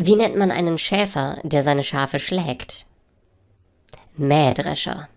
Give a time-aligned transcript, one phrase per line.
[0.00, 2.86] Wie nennt man einen Schäfer, der seine Schafe schlägt?
[4.16, 5.08] Mähdrescher.